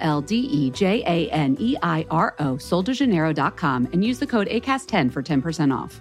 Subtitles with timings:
[0.00, 4.48] L D E J A N E I R O, soldejaneiro.com, and use the code
[4.48, 6.00] ACAST10 for 10% off.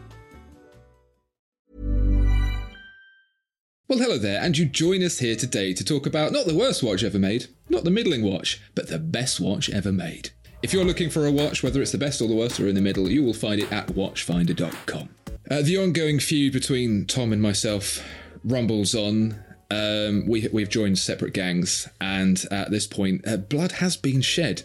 [3.89, 6.83] Well, hello there, and you join us here today to talk about not the worst
[6.83, 10.29] watch ever made, not the middling watch, but the best watch ever made.
[10.61, 12.75] If you're looking for a watch, whether it's the best or the worst or in
[12.75, 15.09] the middle, you will find it at watchfinder.com.
[15.49, 18.03] Uh, the ongoing feud between Tom and myself
[18.43, 19.43] rumbles on.
[19.71, 24.63] Um, we, we've joined separate gangs, and at this point, uh, blood has been shed.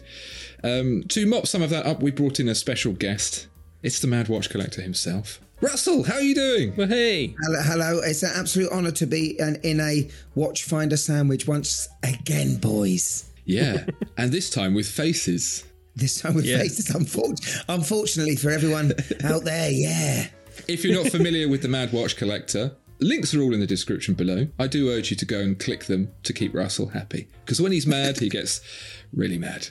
[0.63, 3.47] Um, to mop some of that up, we brought in a special guest.
[3.83, 5.39] It's the Mad Watch Collector himself.
[5.61, 6.75] Russell, how are you doing?
[6.75, 7.35] Well, hey.
[7.43, 7.99] Hello, hello.
[8.03, 13.29] It's an absolute honour to be in, in a Watchfinder sandwich once again, boys.
[13.45, 13.85] Yeah,
[14.17, 15.63] and this time with faces.
[15.95, 16.57] This time with Yeah.
[16.57, 18.91] faces, unfortunately, unfortunately for everyone
[19.23, 20.27] out there, yeah.
[20.67, 24.13] If you're not familiar with the Mad Watch Collector, links are all in the description
[24.13, 24.47] below.
[24.57, 27.27] I do urge you to go and click them to keep Russell happy.
[27.43, 28.61] Because when he's mad, he gets
[29.13, 29.69] really mad.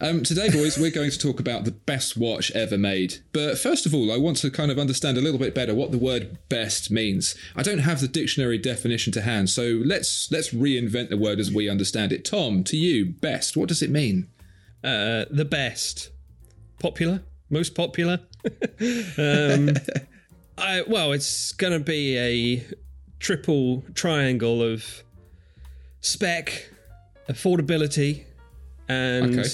[0.00, 3.18] Um, today, boys, we're going to talk about the best watch ever made.
[3.32, 5.90] But first of all, I want to kind of understand a little bit better what
[5.90, 7.34] the word best means.
[7.56, 11.52] I don't have the dictionary definition to hand, so let's let's reinvent the word as
[11.52, 12.24] we understand it.
[12.24, 14.28] Tom, to you, best, what does it mean?
[14.82, 16.10] Uh, the best.
[16.80, 17.22] Popular?
[17.50, 18.20] Most popular?
[19.18, 19.70] um,
[20.62, 22.64] I, well, it's going to be a
[23.18, 25.02] triple triangle of
[26.00, 26.70] spec,
[27.28, 28.24] affordability,
[28.88, 29.48] and Okay.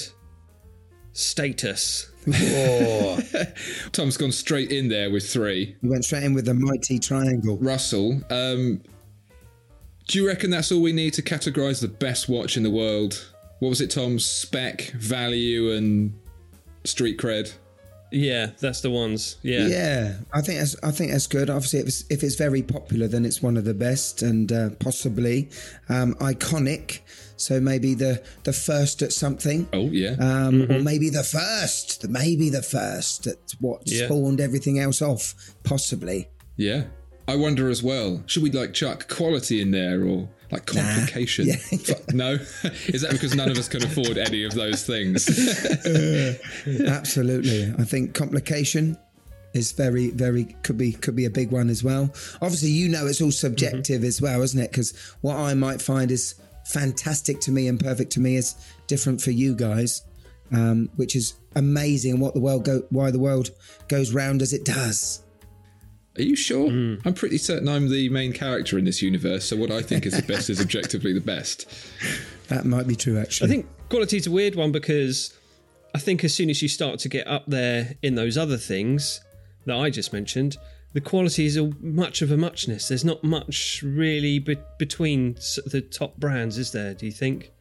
[1.13, 2.11] status.
[3.91, 5.75] Tom's gone straight in there with three.
[5.81, 7.57] You went straight in with the mighty triangle.
[7.57, 8.81] Russell, um,
[10.07, 13.31] do you reckon that's all we need to categorise the best watch in the world?
[13.59, 14.19] What was it, Tom?
[14.19, 16.13] Spec, value, and
[16.83, 17.53] street cred.
[18.11, 19.37] Yeah, that's the ones.
[19.43, 19.67] Yeah.
[19.67, 21.49] Yeah, I think that's I think that's good.
[21.49, 24.69] Obviously, if it's, if it's very popular, then it's one of the best and uh,
[24.79, 25.49] possibly
[25.89, 26.99] um, iconic.
[27.37, 29.67] So maybe the the first at something.
[29.73, 34.05] Oh yeah, Um, Or maybe the first, maybe the first at what Yeah.
[34.07, 35.33] spawned everything else off,
[35.63, 36.29] possibly.
[36.57, 36.83] yeah.
[37.27, 38.23] I wonder as well.
[38.25, 41.47] Should we like chuck quality in there or like complication?
[41.47, 41.55] Yeah.
[41.57, 42.33] Fu- No,
[42.87, 45.27] is that because none of us can afford any of those things?
[46.67, 48.97] Absolutely, I think complication
[49.53, 52.13] is very, very could be could be a big one as well.
[52.41, 54.71] Obviously, you know it's all subjective as well, isn't it?
[54.71, 56.35] Because what I might find is
[56.65, 58.55] fantastic to me and perfect to me is
[58.87, 60.03] different for you guys,
[60.51, 62.19] um, which is amazing.
[62.19, 63.49] What the world go, why the world
[63.87, 65.21] goes round as it does.
[66.19, 66.69] Are you sure?
[66.69, 66.95] Hmm.
[67.05, 70.15] I'm pretty certain I'm the main character in this universe, so what I think is
[70.15, 71.65] the best is objectively the best.
[72.49, 73.47] That might be true, actually.
[73.47, 75.37] I think quality is a weird one because
[75.95, 79.21] I think as soon as you start to get up there in those other things
[79.65, 80.57] that I just mentioned,
[80.93, 82.87] the quality is a much of a muchness.
[82.87, 86.93] There's not much really be- between the top brands, is there?
[86.93, 87.51] Do you think?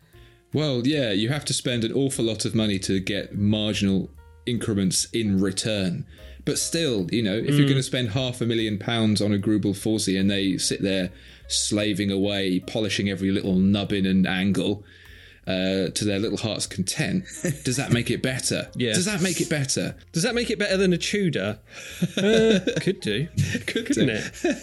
[0.53, 4.11] Well, yeah, you have to spend an awful lot of money to get marginal
[4.47, 6.07] increments in return.
[6.49, 9.39] But still, you know, if you're going to spend half a million pounds on a
[9.39, 11.11] Greubel Forsey and they sit there
[11.47, 14.83] slaving away, polishing every little nubbin and angle
[15.47, 17.25] uh, to their little heart's content,
[17.65, 18.71] does that make it better?
[18.75, 18.95] Yeah.
[18.95, 19.95] Does that make it better?
[20.13, 21.59] Does that make it better than a Tudor?
[22.17, 23.29] Uh, could do,
[23.67, 24.13] Could couldn't do.
[24.15, 24.57] it?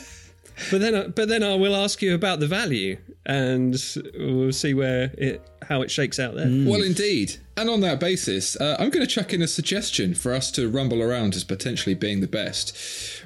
[0.71, 2.97] But then, but then I will ask you about the value,
[3.27, 3.79] and
[4.17, 6.47] we'll see where it how it shakes out there.
[6.47, 7.35] Well, indeed.
[7.57, 10.69] And on that basis, uh, I'm going to chuck in a suggestion for us to
[10.69, 12.75] rumble around as potentially being the best.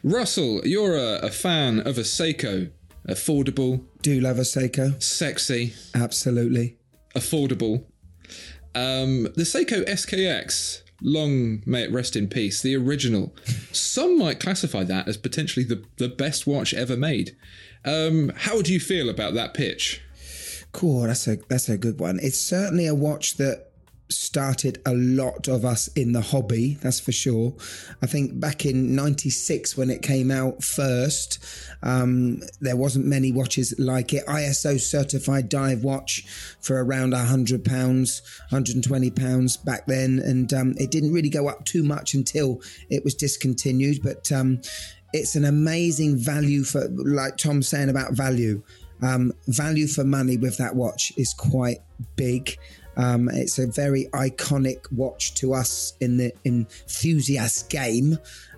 [0.03, 2.71] Russell, you're a, a fan of a Seiko.
[3.07, 5.01] Affordable, Do love a Seiko?
[5.01, 6.77] sexy, Absolutely.
[7.15, 7.85] affordable.
[8.75, 13.33] Um, the Seiko SKX, long may it rest in peace, the original.
[13.71, 17.35] Some might classify that as potentially the, the best watch ever made.
[17.83, 20.01] Um, how do you feel about that pitch?
[20.71, 21.03] Cool.
[21.03, 22.19] That's a that's a good one.
[22.21, 23.69] It's certainly a watch that
[24.11, 26.75] started a lot of us in the hobby.
[26.81, 27.53] That's for sure.
[28.01, 31.43] I think back in '96 when it came out first,
[31.81, 34.25] um, there wasn't many watches like it.
[34.27, 36.25] ISO certified dive watch
[36.61, 41.47] for around a hundred pounds, 120 pounds back then, and um, it didn't really go
[41.47, 44.01] up too much until it was discontinued.
[44.03, 44.61] But um,
[45.13, 48.61] it's an amazing value for, like Tom's saying about value.
[49.01, 51.79] Um, value for money with that watch is quite
[52.15, 52.57] big.
[52.97, 58.17] Um, it's a very iconic watch to us in the enthusiast game.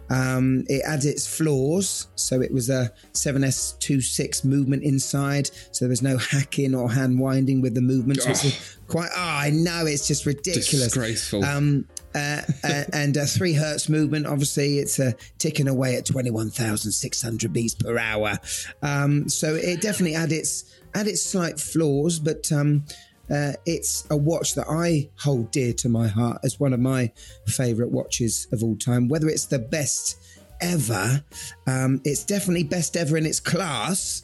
[0.09, 6.01] Um, it had its flaws, so it was a 7S26 movement inside, so there was
[6.01, 8.21] no hacking or hand winding with the movement.
[8.21, 8.49] So
[8.87, 10.67] quite, oh, I know, it's just ridiculous.
[10.67, 11.45] Disgraceful.
[11.45, 14.25] Um, uh, uh, and a three hertz movement.
[14.25, 18.37] Obviously, it's uh, ticking away at twenty one thousand six hundred beats per hour.
[18.81, 22.83] Um, so it definitely had its had its slight flaws, but um,
[23.29, 27.11] uh, it's a watch that I hold dear to my heart as one of my
[27.47, 29.07] favourite watches of all time.
[29.07, 30.17] Whether it's the best
[30.59, 31.23] ever,
[31.67, 34.23] um, it's definitely best ever in its class.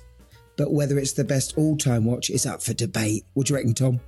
[0.57, 3.23] But whether it's the best all time watch is up for debate.
[3.33, 3.99] What do you reckon, Tom?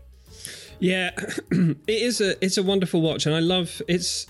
[0.80, 1.12] Yeah,
[1.52, 4.28] it is a it's a wonderful watch, and I love it's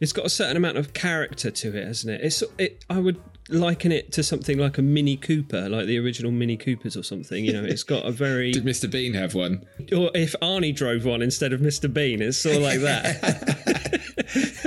[0.00, 2.24] it's got a certain amount of character to it, hasn't it?
[2.24, 2.84] It's it.
[2.88, 6.96] I would liken it to something like a Mini Cooper, like the original Mini Coopers
[6.96, 7.44] or something.
[7.44, 8.90] You know, it's got a very Did Mr.
[8.90, 9.66] Bean have one?
[9.92, 11.92] or if Arnie drove one instead of Mr.
[11.92, 13.77] Bean, it's sort of like that.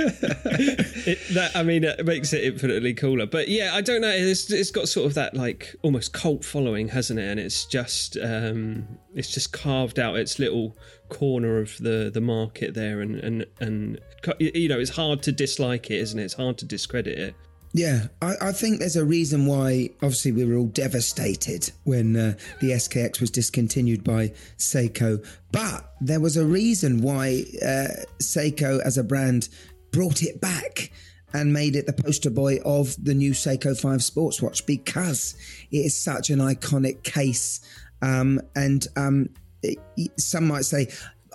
[1.06, 3.26] it, that I mean, it makes it infinitely cooler.
[3.26, 4.10] But yeah, I don't know.
[4.10, 7.28] It's, it's got sort of that like almost cult following, hasn't it?
[7.28, 10.76] And it's just um, it's just carved out its little
[11.08, 14.00] corner of the the market there, and and and
[14.38, 16.24] you know, it's hard to dislike it, isn't it?
[16.24, 17.34] It's hard to discredit it.
[17.74, 19.90] Yeah, I, I think there's a reason why.
[20.02, 24.28] Obviously, we were all devastated when uh, the SKX was discontinued by
[24.58, 29.48] Seiko, but there was a reason why uh, Seiko, as a brand,
[29.92, 30.90] brought it back
[31.34, 35.34] and made it the poster boy of the new Seiko 5 sports watch because
[35.70, 37.60] it is such an iconic case.
[38.02, 39.28] Um, and um,
[39.62, 39.78] it,
[40.18, 40.88] some might say,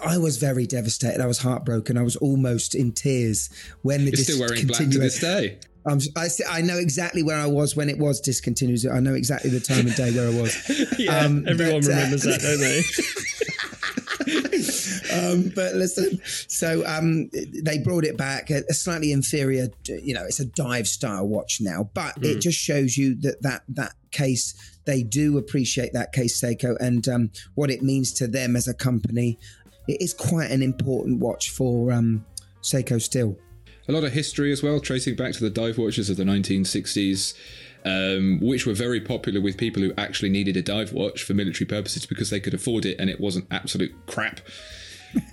[0.04, 1.22] I was very devastated.
[1.22, 1.98] I was heartbroken.
[1.98, 3.50] I was almost in tears
[3.82, 5.60] when the You're still wearing black to this day.
[5.88, 8.86] I'm, I, I know exactly where I was when it was discontinued.
[8.88, 10.56] I know exactly the time of day where I was.
[11.00, 12.82] Yeah, Um, everyone but, uh, remembers that, don't they?
[15.14, 17.30] um, but listen, so um,
[17.64, 19.70] they brought it back a, a slightly inferior.
[19.86, 23.64] You know, it's a dive style watch now, but it just shows you that that
[23.70, 28.56] that case they do appreciate that case Seiko and um, what it means to them
[28.56, 29.38] as a company.
[29.88, 32.26] It is quite an important watch for um,
[32.62, 33.38] Seiko still.
[33.90, 37.34] A lot of history as well, tracing back to the dive watches of the 1960s,
[37.86, 41.66] um, which were very popular with people who actually needed a dive watch for military
[41.66, 44.42] purposes because they could afford it and it wasn't absolute crap.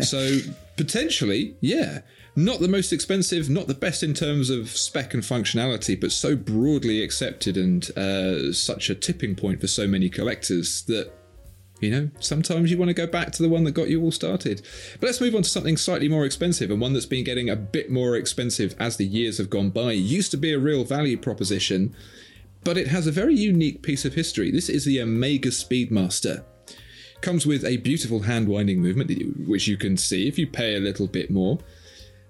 [0.01, 0.39] So
[0.77, 2.01] potentially, yeah,
[2.37, 6.35] not the most expensive, not the best in terms of spec and functionality, but so
[6.35, 11.13] broadly accepted and uh, such a tipping point for so many collectors that
[11.81, 14.13] you know, sometimes you want to go back to the one that got you all
[14.13, 14.63] started.
[15.01, 17.57] But let's move on to something slightly more expensive and one that's been getting a
[17.57, 19.93] bit more expensive as the years have gone by.
[19.93, 21.95] It used to be a real value proposition,
[22.63, 24.51] but it has a very unique piece of history.
[24.51, 26.45] This is the Omega Speedmaster.
[27.25, 30.79] Comes with a beautiful hand winding movement, which you can see if you pay a
[30.79, 31.59] little bit more.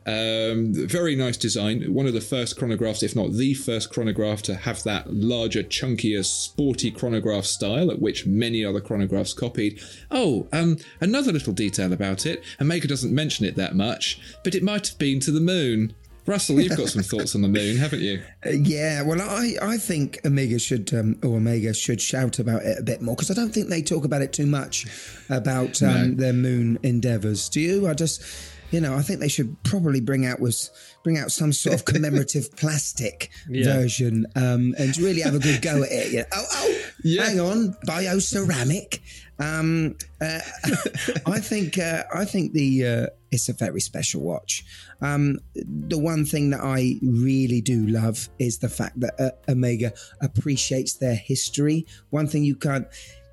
[0.07, 1.93] Um, very nice design.
[1.93, 6.25] One of the first chronographs, if not the first chronograph, to have that larger, chunkier,
[6.25, 9.81] sporty chronograph style, at which many other chronographs copied.
[10.13, 12.45] Oh, um, another little detail about it.
[12.61, 15.93] Omega doesn't mention it that much, but it might have been to the moon.
[16.27, 18.23] Russell, you've got some thoughts on the moon, haven't you?
[18.47, 22.79] Uh, yeah, well, I, I think Omega should um, or Omega should shout about it
[22.79, 24.87] a bit more because I don't think they talk about it too much
[25.29, 26.15] about um, No.
[26.17, 27.49] their moon endeavors.
[27.51, 27.87] Do you?
[27.89, 28.23] I just,
[28.71, 30.71] you know, I think they should probably bring out was
[31.03, 33.65] bring out some sort of commemorative plastic Yeah.
[33.75, 36.11] version um, and really have a good go at it.
[36.13, 36.25] You know?
[36.33, 37.25] Oh, oh, Yeah.
[37.27, 39.01] hang on, bioceramic.
[39.39, 40.39] Um, uh,
[41.27, 44.65] I think uh, I think the uh, it's a very special watch.
[45.01, 49.93] Um, the one thing that I really do love is the fact that uh, Omega
[50.21, 51.87] appreciates their history.
[52.11, 52.87] One thing you can't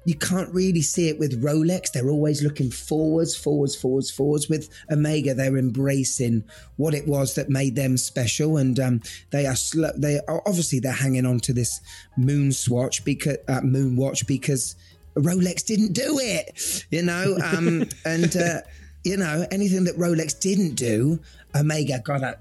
[0.05, 1.91] you can't really see it with Rolex.
[1.91, 4.50] They're always looking forwards, forwards, forwards, forwards.
[4.50, 6.43] With Omega, they're embracing
[6.77, 10.79] what it was that made them special, and um, they are sl- they are obviously
[10.79, 11.81] they're hanging on to this
[12.17, 14.75] moon swatch because uh, moon watch because
[15.15, 18.36] Rolex didn't do it, you know, um, and.
[18.36, 18.62] Uh,
[19.03, 21.20] you know, anything that Rolex didn't do,
[21.55, 22.38] Omega gotta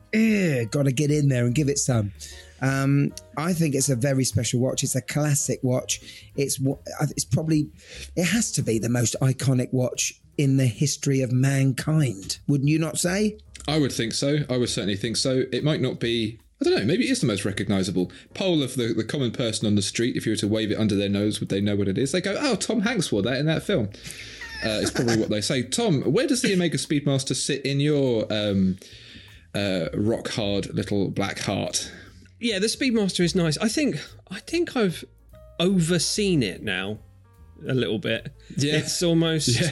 [0.70, 2.12] gotta get in there and give it some.
[2.62, 4.84] Um, I think it's a very special watch.
[4.84, 6.28] It's a classic watch.
[6.36, 6.60] It's
[7.00, 7.70] it's probably
[8.16, 12.38] it has to be the most iconic watch in the history of mankind.
[12.46, 13.38] Wouldn't you not say?
[13.68, 14.38] I would think so.
[14.48, 15.44] I would certainly think so.
[15.52, 16.38] It might not be.
[16.60, 16.84] I don't know.
[16.84, 18.12] Maybe it is the most recognisable.
[18.34, 20.16] Poll of the, the common person on the street.
[20.16, 22.12] If you were to wave it under their nose, would they know what it is?
[22.12, 23.88] They go, "Oh, Tom Hanks wore that in that film."
[24.64, 25.62] Uh, it's probably what they say.
[25.62, 28.76] Tom, where does the Omega Speedmaster sit in your um,
[29.54, 31.90] uh, rock hard little black heart?
[32.40, 33.56] yeah, the Speedmaster is nice.
[33.58, 33.96] I think
[34.30, 35.04] I think I've
[35.58, 36.98] overseen it now
[37.68, 38.32] a little bit.
[38.56, 38.76] Yeah.
[38.76, 39.70] It's almost Yeah.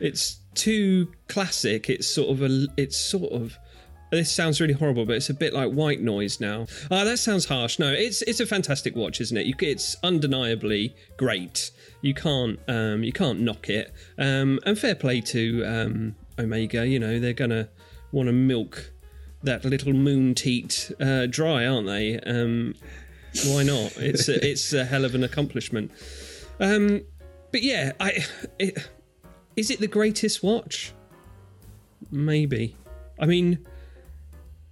[0.00, 1.88] it's too classic.
[1.90, 3.56] It's sort of a it's sort of
[4.10, 6.66] this sounds really horrible, but it's a bit like white noise now.
[6.90, 7.78] Ah, that sounds harsh.
[7.78, 9.46] No, it's it's a fantastic watch, isn't it?
[9.46, 11.70] You, it's undeniably great.
[12.00, 13.92] You can't um, you can't knock it.
[14.16, 16.86] Um, and fair play to um, Omega.
[16.86, 17.68] You know they're gonna
[18.12, 18.92] want to milk
[19.42, 22.18] that little moon teat uh, dry, aren't they?
[22.20, 22.74] Um,
[23.46, 23.96] why not?
[23.98, 25.92] It's a, it's a hell of an accomplishment.
[26.60, 27.02] Um,
[27.52, 28.24] but yeah, I
[28.58, 28.88] it,
[29.56, 30.92] is it the greatest watch?
[32.10, 32.76] Maybe.
[33.18, 33.66] I mean,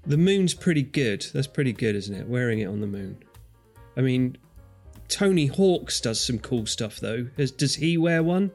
[0.06, 1.26] the moon's pretty good.
[1.32, 2.28] That's pretty good, isn't it?
[2.28, 3.18] Wearing it on the moon.
[3.96, 4.36] I mean,
[5.08, 7.24] Tony Hawks does some cool stuff though.
[7.36, 8.50] Does, does he wear one?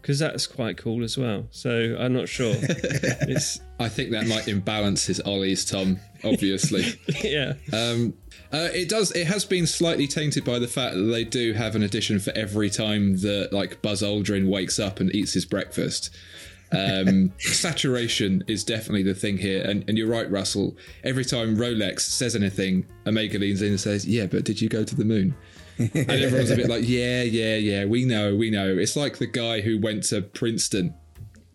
[0.00, 1.46] Because that's quite cool as well.
[1.50, 2.54] So I'm not sure.
[2.62, 6.00] it's I think that might imbalance his ollies, Tom.
[6.24, 6.86] Obviously.
[7.22, 7.54] yeah.
[7.72, 8.14] Um,
[8.52, 9.12] uh, it does.
[9.12, 12.32] It has been slightly tainted by the fact that they do have an edition for
[12.32, 16.10] every time that like Buzz Aldrin wakes up and eats his breakfast.
[16.72, 20.76] Um, saturation is definitely the thing here, and, and you're right, Russell.
[21.04, 24.84] Every time Rolex says anything, Omega leans in and says, "Yeah, but did you go
[24.84, 25.34] to the moon?"
[25.78, 29.26] and everyone's a bit like, "Yeah, yeah, yeah, we know, we know." It's like the
[29.26, 30.94] guy who went to Princeton.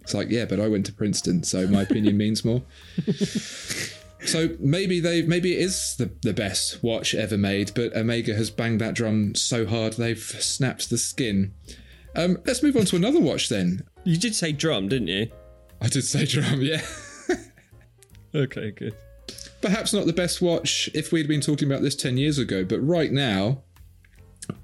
[0.02, 2.62] It's like, yeah, but I went to Princeton, so my opinion means more.
[4.26, 8.50] So maybe they maybe it is the, the best watch ever made, but Omega has
[8.50, 11.54] banged that drum so hard they've snapped the skin.
[12.16, 13.84] Um, let's move on to another watch then.
[14.06, 15.32] You did say drum, didn't you?
[15.82, 16.82] I did say drum, yeah.
[18.36, 18.94] Okay, good.
[19.62, 22.80] Perhaps not the best watch if we'd been talking about this 10 years ago, but
[22.80, 23.64] right now,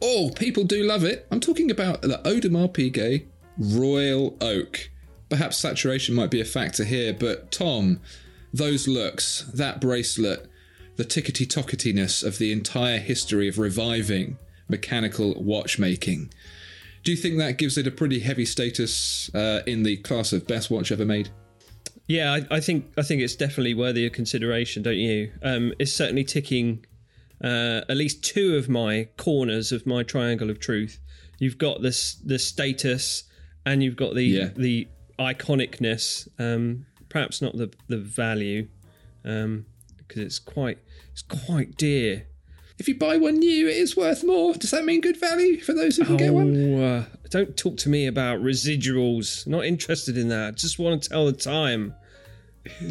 [0.01, 1.25] oh, people do love it.
[1.31, 4.89] I'm talking about the Audemars Piguet Royal Oak.
[5.29, 8.01] Perhaps saturation might be a factor here, but Tom,
[8.53, 10.50] those looks, that bracelet,
[10.98, 16.29] the tickety tocketiness of the entire history of reviving mechanical watchmaking.
[17.03, 20.46] Do you think that gives it a pretty heavy status uh, in the class of
[20.48, 21.29] best watch ever made?
[22.08, 25.31] Yeah, I, I think I think it's definitely worthy of consideration, don't you?
[25.41, 26.86] Um, it's certainly ticking
[27.43, 31.00] uh, at least two of my corners of my triangle of truth.
[31.39, 33.24] You've got this the status,
[33.65, 34.50] and you've got the Yeah.
[34.55, 36.27] the iconicness.
[36.39, 38.67] Um, perhaps not the the value,
[39.24, 40.79] because it's quite
[41.13, 42.27] it's quite dear.
[42.81, 44.55] If you buy one new, it is worth more.
[44.55, 46.73] Does that mean good value for those who can get one?
[46.73, 49.45] Oh, uh, don't talk to me about residuals.
[49.45, 50.55] Not interested in that.
[50.55, 51.93] Just want to tell the time.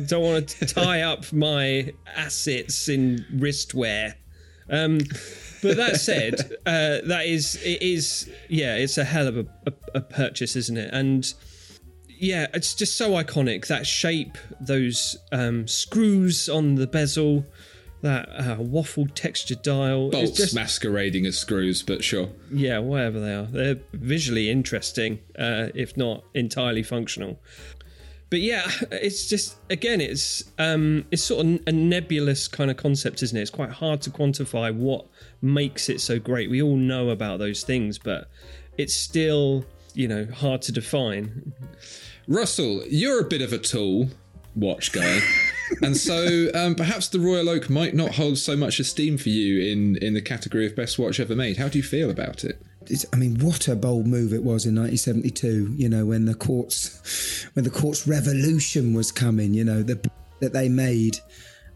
[0.06, 4.14] Don't want to tie up my assets in wristwear.
[4.68, 4.98] Um,
[5.60, 6.34] but that said,
[6.66, 10.76] uh, that is it is yeah, it's a hell of a, a, a purchase, isn't
[10.76, 10.94] it?
[10.94, 11.34] And
[12.06, 13.66] yeah, it's just so iconic.
[13.66, 17.44] That shape, those um, screws on the bezel,
[18.02, 20.10] that uh, waffled textured dial.
[20.10, 22.28] Bolts just masquerading as screws, but sure.
[22.52, 23.44] yeah, whatever they are.
[23.44, 27.38] They're visually interesting, uh, if not entirely functional.
[28.30, 33.22] But yeah, it's just again, it's um, it's sort of a nebulous kind of concept,
[33.24, 33.42] isn't it?
[33.42, 35.06] It's quite hard to quantify what
[35.42, 36.48] makes it so great.
[36.48, 38.28] We all know about those things, but
[38.78, 39.64] it's still
[39.94, 41.52] you know hard to define.
[42.28, 44.10] Russell, you're a bit of a tool
[44.54, 45.20] watch guy.
[45.82, 49.72] and so um, perhaps the Royal Oak might not hold so much esteem for you
[49.72, 51.56] in, in the category of best watch ever made.
[51.56, 52.60] How do you feel about it?
[52.86, 55.74] It's, I mean, what a bold move it was in 1972.
[55.76, 59.54] You know, when the quartz, when the quartz revolution was coming.
[59.54, 60.10] You know, the
[60.40, 61.18] that they made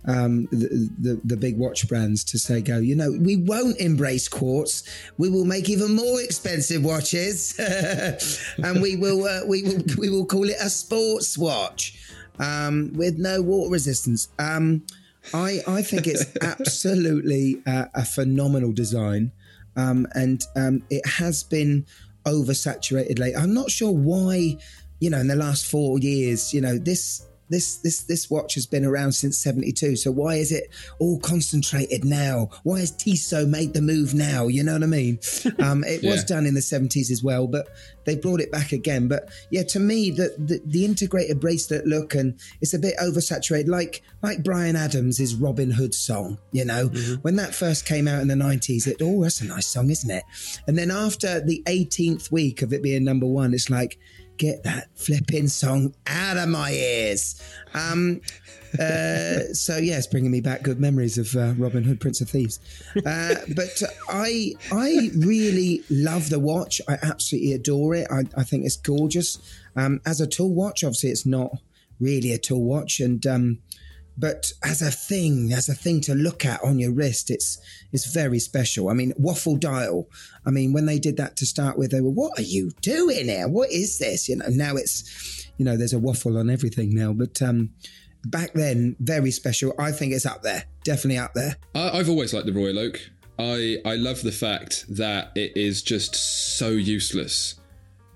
[0.06, 2.78] um, the, the the big watch brands to say, go.
[2.78, 4.82] You know, we won't embrace quartz.
[5.18, 7.58] We will make even more expensive watches,
[8.58, 11.98] and we will uh, we will we will call it a sports watch
[12.38, 14.28] um, with no water resistance.
[14.38, 14.84] Um,
[15.32, 19.32] I I think it's absolutely uh, a phenomenal design
[19.76, 21.86] um, and um, it has been
[22.26, 23.34] oversaturated late.
[23.36, 24.56] I'm not sure why,
[25.00, 28.66] you know, in the last four years, you know, this this this this watch has
[28.66, 32.50] been around since 72 so why is it all concentrated now?
[32.62, 34.48] Why has Tissot made the move now?
[34.48, 35.18] You know what i mean?
[35.58, 36.10] Um, it yeah.
[36.10, 37.68] was done in the 70s as well but
[38.04, 39.08] they brought it back again.
[39.08, 43.68] But yeah to me the, the, the integrated bracelet look and it's a bit oversaturated
[43.68, 46.88] like like bryan adams' is robin hood song you know?
[46.88, 47.14] Mm-hmm.
[47.22, 50.10] when that first came out in the 90s it oh that's a nice song isn't
[50.10, 50.24] it?
[50.66, 53.98] And then after the 18th week of it being number one it's like
[54.36, 57.40] get that flipping song out of my ears.
[57.74, 58.20] Um,
[58.78, 62.58] uh, so yeah, bringing me back good memories of uh, Robin Hood, Prince of Thieves.
[63.06, 66.80] Uh, but I I really love the watch.
[66.88, 68.08] I absolutely adore it.
[68.10, 69.38] I, I think it's gorgeous.
[69.76, 71.52] Um, as a tool watch, obviously, it's not
[72.00, 73.58] really a tool watch, and um,
[74.16, 77.58] but as a thing, as a thing to look at on your wrist, it's
[77.92, 78.88] it's very special.
[78.88, 80.08] I mean, waffle dial.
[80.46, 83.26] I mean, when they did that to start with, they were, "What are you doing
[83.26, 83.48] here?
[83.48, 84.46] What is this?" You know.
[84.48, 87.12] Now it's, you know, there's a waffle on everything now.
[87.12, 87.70] But um,
[88.24, 89.74] back then, very special.
[89.78, 91.56] I think it's up there, definitely up there.
[91.74, 93.00] I, I've always liked the Royal Oak.
[93.38, 97.56] I I love the fact that it is just so useless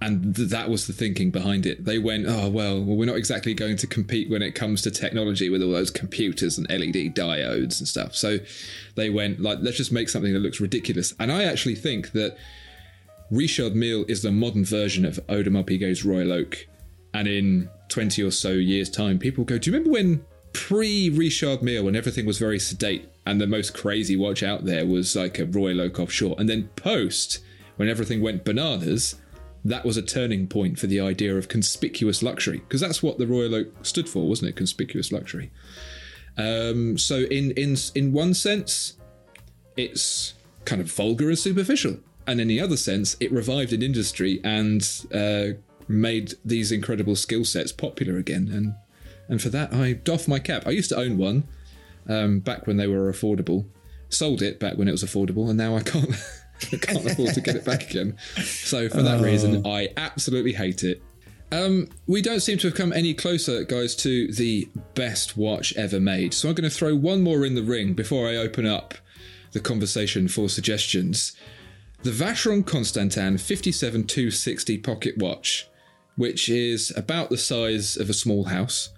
[0.01, 1.85] and th- that was the thinking behind it.
[1.85, 4.91] They went, oh well, well, we're not exactly going to compete when it comes to
[4.91, 8.15] technology with all those computers and LED diodes and stuff.
[8.15, 8.39] So
[8.95, 11.15] they went like, let's just make something that looks ridiculous.
[11.19, 12.37] And I actually think that
[13.31, 16.67] Richard Mille is the modern version of Audemars Piguet's Royal Oak.
[17.13, 21.63] And in 20 or so years' time, people go, do you remember when pre Richard
[21.63, 25.39] Mille, when everything was very sedate and the most crazy watch out there was like
[25.39, 26.37] a Royal Oak offshore?
[26.39, 27.41] And then post,
[27.77, 29.17] when everything went bananas,
[29.65, 33.27] that was a turning point for the idea of conspicuous luxury because that's what the
[33.27, 34.57] Royal Oak stood for, wasn't it?
[34.57, 35.51] Conspicuous luxury.
[36.37, 38.95] Um, so in in in one sense,
[39.77, 40.35] it's
[40.65, 44.89] kind of vulgar and superficial, and in the other sense, it revived an industry and
[45.13, 48.49] uh, made these incredible skill sets popular again.
[48.53, 48.75] And
[49.29, 50.67] and for that, I doff my cap.
[50.67, 51.49] I used to own one
[52.09, 53.67] um, back when they were affordable.
[54.09, 56.11] Sold it back when it was affordable, and now I can't.
[56.73, 58.17] I can't afford to get it back again.
[58.43, 59.25] So for that oh.
[59.25, 61.03] reason, I absolutely hate it.
[61.51, 65.99] Um, we don't seem to have come any closer, guys, to the best watch ever
[65.99, 66.35] made.
[66.35, 68.95] So I'm going to throw one more in the ring before I open up
[69.53, 71.35] the conversation for suggestions.
[72.03, 75.69] The Vacheron Constantin 57260 pocket watch,
[76.17, 78.91] which is about the size of a small house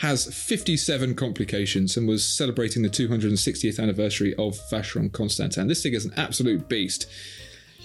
[0.00, 5.68] has 57 complications and was celebrating the 260th anniversary of Vacheron Constantin.
[5.68, 7.06] This thing is an absolute beast.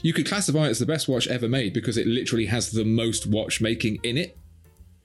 [0.02, 2.86] You could classify it as the best watch ever made because it literally has the
[2.86, 4.38] most watchmaking in it.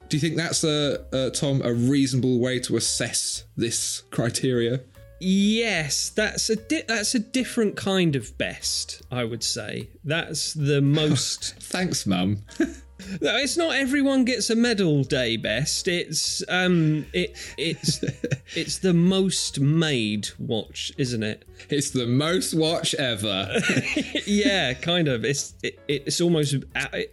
[0.09, 4.81] Do you think that's a, uh, Tom a reasonable way to assess this criteria?
[5.19, 9.03] Yes, that's a di- that's a different kind of best.
[9.11, 11.55] I would say that's the most.
[11.61, 12.45] Thanks, Mum.
[13.21, 15.89] No, it's not everyone gets a medal day best.
[15.89, 18.03] It's um it it's
[18.55, 21.45] it's the most made watch, isn't it?
[21.69, 23.61] It's the most watch ever.
[24.27, 25.25] yeah, kind of.
[25.25, 26.57] It's it, it's almost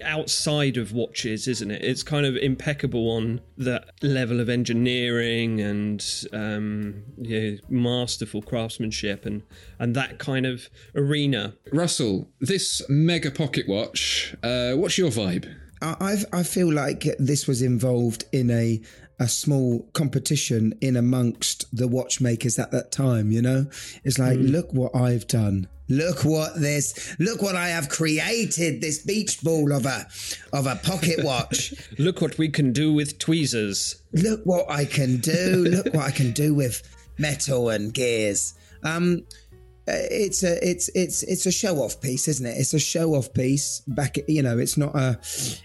[0.02, 1.84] outside of watches, isn't it?
[1.84, 9.44] It's kind of impeccable on the level of engineering and um yeah, masterful craftsmanship and
[9.80, 11.54] and that kind of arena.
[11.72, 15.54] Russell, this mega pocket watch, uh, what's your vibe?
[15.82, 18.82] I I feel like this was involved in a
[19.19, 23.32] a small competition in amongst the watchmakers at that time.
[23.32, 23.65] You know,
[24.03, 24.51] it's like, mm.
[24.51, 25.67] look what I've done.
[25.89, 27.15] Look what this.
[27.17, 28.82] Look what I have created.
[28.82, 30.06] This beach ball of a
[30.51, 31.73] of a pocket watch.
[31.97, 33.95] look what we can do with tweezers.
[34.12, 35.65] Look what I can do.
[35.69, 36.84] look what I can do with
[37.17, 38.53] metal and gears.
[38.84, 39.23] Um,
[39.88, 42.58] it's a it's it's it's a show off piece, isn't it?
[42.58, 43.82] It's a show off piece.
[43.88, 45.17] Back, you know, it's not a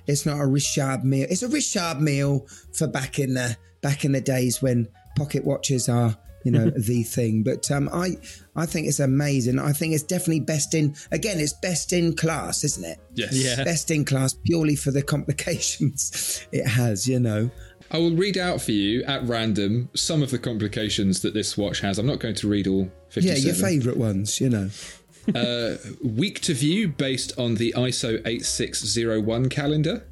[0.06, 1.26] it's not a Richard Mille.
[1.28, 5.88] It's a Richard Mille for back in the back in the days when pocket watches
[5.88, 7.42] are you know the thing.
[7.42, 8.16] But um, I
[8.54, 9.58] I think it's amazing.
[9.58, 11.40] I think it's definitely best in again.
[11.40, 12.98] It's best in class, isn't it?
[13.14, 13.32] Yes.
[13.35, 13.64] Yeah.
[13.64, 17.08] Best in class purely for the complications it has.
[17.08, 17.50] You know.
[17.92, 21.81] I will read out for you at random some of the complications that this watch
[21.81, 21.98] has.
[21.98, 23.26] I'm not going to read all 57.
[23.26, 24.70] Yeah, your favourite ones, you know.
[25.35, 30.05] uh, week to view based on the ISO 8601 calendar.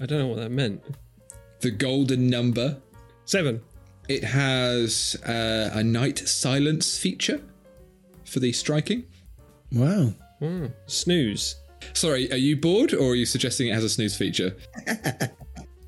[0.00, 0.82] I don't know what that meant.
[1.60, 2.78] The golden number.
[3.26, 3.60] Seven.
[4.08, 7.42] It has uh, a night silence feature
[8.24, 9.04] for the striking.
[9.70, 10.14] Wow.
[10.40, 11.56] Mm, snooze.
[11.92, 14.56] Sorry, are you bored or are you suggesting it has a snooze feature?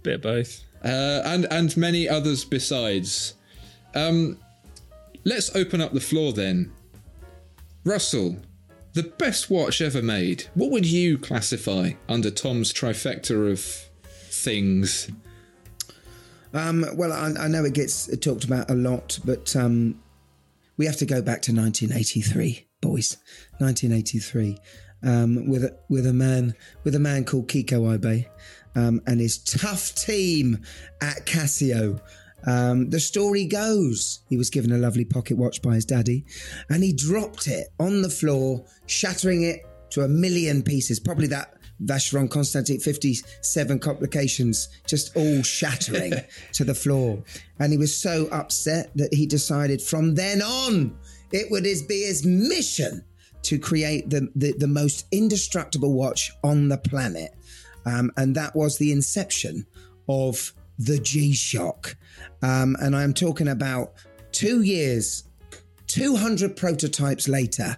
[0.02, 3.34] Bit of both uh, and and many others besides.
[3.94, 4.38] Um,
[5.24, 6.72] let's open up the floor then.
[7.84, 8.36] Russell,
[8.94, 10.44] The best watch ever made.
[10.54, 13.60] What would you classify under Tom's trifecta of
[14.30, 15.10] things?
[16.54, 20.00] Um, well, I, I, know it gets talked about a lot, but um,
[20.76, 23.16] we have to go back to 1983, boys.
[23.58, 24.58] 1983,
[25.02, 28.26] um, with a, with a man with a man called Kikuo Ibe
[28.74, 30.58] um, and his tough team
[31.00, 32.00] at Casio.
[32.46, 36.24] Um, the story goes he was given a lovely pocket watch by his daddy,
[36.68, 40.98] and he dropped it on the floor, shattering it to a million pieces.
[40.98, 41.54] Probably that
[41.84, 46.12] Vacheron Constantin 57 complications just all shattering
[46.52, 47.22] to the floor.
[47.58, 50.96] And he was so upset that he decided from then on
[51.32, 53.04] it would be his mission
[53.42, 57.34] to create the, the, the most indestructible watch on the planet.
[57.84, 59.66] Um, and that was the inception
[60.08, 61.96] of the G Shock.
[62.42, 63.92] Um, and I'm talking about
[64.32, 65.24] two years,
[65.86, 67.76] 200 prototypes later,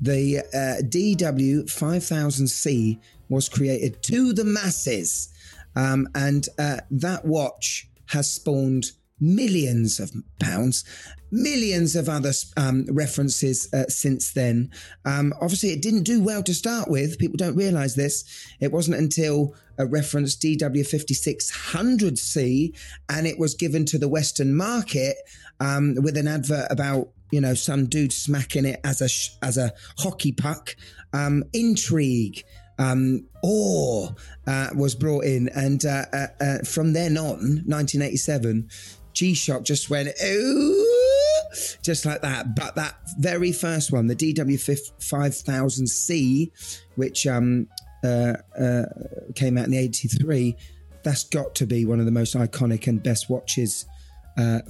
[0.00, 5.32] the uh, DW 5000C was created to the masses.
[5.76, 10.84] Um, and uh, that watch has spawned millions of pounds,
[11.32, 14.70] millions of other um, references uh, since then.
[15.04, 17.18] Um, obviously, it didn't do well to start with.
[17.18, 18.24] People don't realize this.
[18.60, 22.76] It wasn't until a reference DW5600C
[23.08, 25.16] and it was given to the Western market
[25.60, 29.56] um, with an advert about you know some dude smacking it as a sh- as
[29.56, 30.76] a hockey puck.
[31.14, 32.42] Um, intrigue
[32.78, 34.08] um, awe
[34.46, 38.68] uh, was brought in, and uh, uh, uh from then on, 1987,
[39.12, 41.01] G Shock just went ooh,
[41.82, 42.54] just like that.
[42.54, 46.50] But that very first one, the DW5000C,
[46.96, 47.66] which um,
[48.04, 48.86] uh, uh,
[49.34, 50.56] came out in the '83,
[51.02, 53.84] that's got to be one of the most iconic and best watches.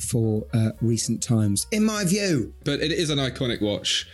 [0.01, 0.45] for
[0.81, 2.53] recent times, in my view.
[2.65, 4.09] But it is an iconic watch.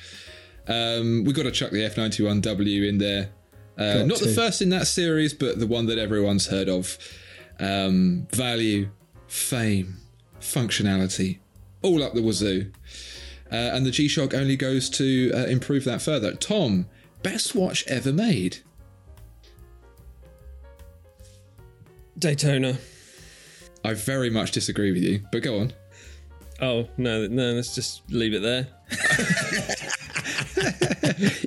[0.67, 3.31] Um, we've got to chuck the F91W in there
[3.79, 4.27] uh, not to.
[4.27, 6.99] the first in that series, but the one that everyone's heard of.
[7.61, 8.89] Um, value,
[9.29, 9.99] fame,
[10.41, 11.39] functionality,
[11.83, 12.71] all up the wazoo.
[13.51, 16.35] Uh, and the G Shock only goes to uh, improve that further.
[16.35, 16.87] Tom,
[17.23, 18.59] best watch ever made?
[22.19, 22.79] Daytona.
[23.85, 25.73] I very much disagree with you, but go on.
[26.61, 28.67] Oh no, no, let's just leave it there.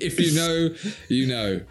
[0.02, 0.74] if you know,
[1.10, 1.62] you know.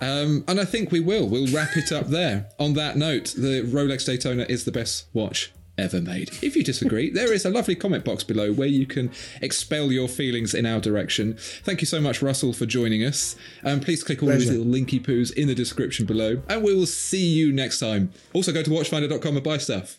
[0.00, 1.28] Um, and I think we will.
[1.28, 2.48] We'll wrap it up there.
[2.58, 6.30] On that note, the Rolex Daytona is the best watch ever made.
[6.42, 10.08] If you disagree, there is a lovely comment box below where you can expel your
[10.08, 11.36] feelings in our direction.
[11.38, 13.36] Thank you so much, Russell, for joining us.
[13.64, 14.50] Um, please click all Pleasure.
[14.50, 18.12] these little linky poos in the description below, and we will see you next time.
[18.32, 19.98] Also, go to watchfinder.com and buy stuff.